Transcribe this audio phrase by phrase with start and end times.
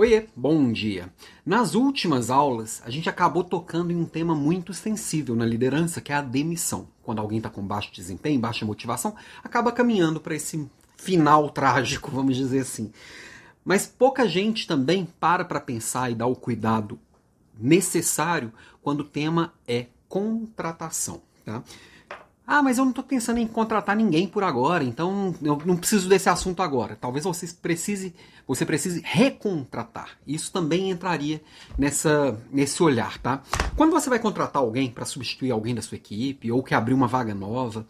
[0.00, 1.12] Oiê, bom dia.
[1.44, 6.10] Nas últimas aulas, a gente acabou tocando em um tema muito sensível na liderança, que
[6.10, 6.88] é a demissão.
[7.02, 10.66] Quando alguém está com baixo desempenho, baixa motivação, acaba caminhando para esse
[10.96, 12.90] final trágico, vamos dizer assim.
[13.62, 16.98] Mas pouca gente também para para pensar e dar o cuidado
[17.58, 21.20] necessário quando o tema é contratação.
[21.44, 21.62] Tá?
[22.52, 26.08] Ah, mas eu não estou pensando em contratar ninguém por agora, então eu não preciso
[26.08, 26.98] desse assunto agora.
[27.00, 28.12] Talvez você precise,
[28.44, 30.18] você precise recontratar.
[30.26, 31.40] Isso também entraria
[31.78, 33.40] nessa, nesse olhar, tá?
[33.76, 37.06] Quando você vai contratar alguém para substituir alguém da sua equipe ou que abrir uma
[37.06, 37.86] vaga nova,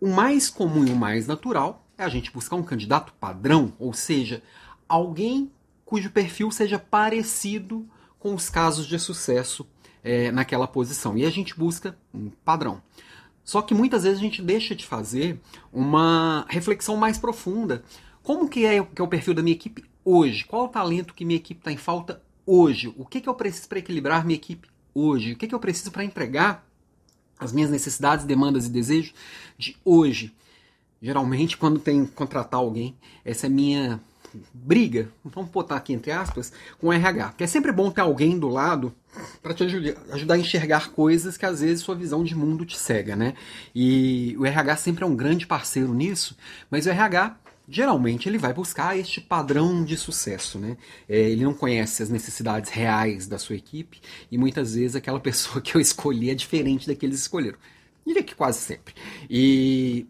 [0.00, 3.92] o mais comum e o mais natural é a gente buscar um candidato padrão, ou
[3.92, 4.44] seja,
[4.88, 5.50] alguém
[5.84, 7.84] cujo perfil seja parecido
[8.20, 9.66] com os casos de sucesso
[10.04, 11.18] é, naquela posição.
[11.18, 12.80] E a gente busca um padrão.
[13.46, 15.40] Só que muitas vezes a gente deixa de fazer
[15.72, 17.84] uma reflexão mais profunda.
[18.20, 20.44] Como que é, que é o perfil da minha equipe hoje?
[20.44, 22.92] Qual o talento que minha equipe está em falta hoje?
[22.98, 25.32] O que, que eu preciso para equilibrar minha equipe hoje?
[25.32, 26.66] O que, que eu preciso para entregar
[27.38, 29.14] as minhas necessidades, demandas e desejos
[29.56, 30.34] de hoje?
[31.00, 34.00] Geralmente, quando tem que contratar alguém, essa é minha
[34.52, 37.28] briga, vamos botar aqui entre aspas, com RH.
[37.28, 38.94] Porque é sempre bom ter alguém do lado
[39.42, 39.64] para te
[40.10, 43.34] ajudar a enxergar coisas que às vezes sua visão de mundo te cega, né?
[43.74, 46.36] E o RH sempre é um grande parceiro nisso,
[46.70, 47.36] mas o RH
[47.68, 50.76] geralmente ele vai buscar este padrão de sucesso, né?
[51.08, 55.60] É, ele não conhece as necessidades reais da sua equipe e muitas vezes aquela pessoa
[55.60, 57.58] que eu escolhi é diferente da que eles escolheram.
[58.06, 58.94] Diria que quase sempre.
[59.28, 60.06] E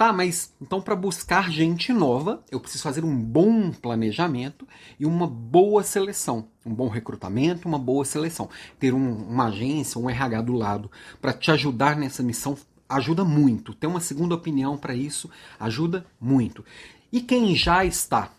[0.00, 4.66] Tá, mas então para buscar gente nova, eu preciso fazer um bom planejamento
[4.98, 6.48] e uma boa seleção.
[6.64, 8.48] Um bom recrutamento, uma boa seleção.
[8.78, 12.56] Ter um, uma agência, um RH do lado para te ajudar nessa missão
[12.88, 13.74] ajuda muito.
[13.74, 16.64] Ter uma segunda opinião para isso ajuda muito.
[17.12, 18.30] E quem já está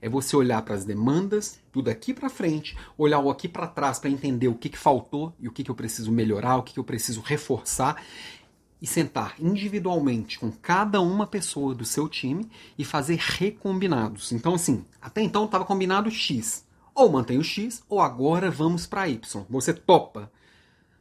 [0.00, 3.98] é você olhar para as demandas do daqui para frente, olhar o aqui para trás
[3.98, 6.72] para entender o que, que faltou e o que, que eu preciso melhorar, o que,
[6.72, 8.02] que eu preciso reforçar
[8.80, 14.32] e sentar individualmente com cada uma pessoa do seu time e fazer recombinados.
[14.32, 16.64] Então, assim, até então estava combinado X.
[16.94, 19.44] Ou mantém o X, ou agora vamos para Y.
[19.48, 20.30] Você topa.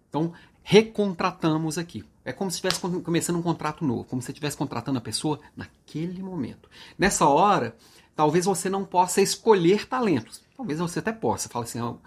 [0.10, 2.04] Então, recontratamos aqui.
[2.24, 5.40] É como se estivesse começando um contrato novo, como se você estivesse contratando a pessoa
[5.56, 6.70] naquele momento.
[6.98, 7.76] Nessa hora,
[8.16, 10.42] talvez você não possa escolher talentos.
[10.56, 11.50] Talvez você até possa.
[11.50, 11.98] Fala assim, oh,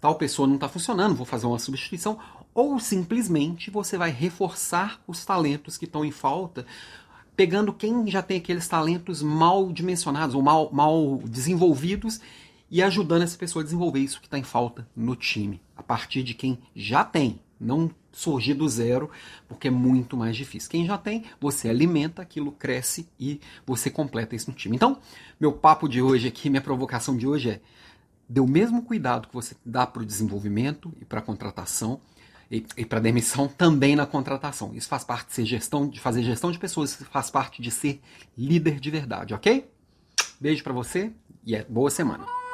[0.00, 2.18] tal pessoa não está funcionando, vou fazer uma substituição
[2.54, 6.66] ou simplesmente você vai reforçar os talentos que estão em falta,
[7.36, 12.20] pegando quem já tem aqueles talentos mal dimensionados ou mal, mal desenvolvidos
[12.70, 16.22] e ajudando essa pessoa a desenvolver isso que está em falta no time, a partir
[16.22, 19.10] de quem já tem, não surgir do zero,
[19.46, 20.70] porque é muito mais difícil.
[20.70, 24.74] Quem já tem, você alimenta, aquilo cresce e você completa isso no time.
[24.74, 24.98] Então,
[25.38, 27.60] meu papo de hoje aqui, minha provocação de hoje é:
[28.28, 32.00] dê o mesmo cuidado que você dá para o desenvolvimento e para a contratação
[32.50, 34.74] e, e para demissão também na contratação.
[34.74, 37.70] Isso faz parte de ser gestão, de fazer gestão de pessoas, isso faz parte de
[37.70, 38.00] ser
[38.36, 39.70] líder de verdade, ok?
[40.40, 41.12] Beijo para você
[41.44, 42.45] e é boa semana.